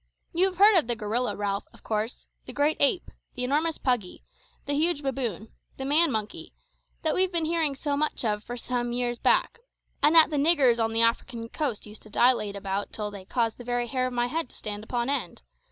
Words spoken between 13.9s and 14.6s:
of my head to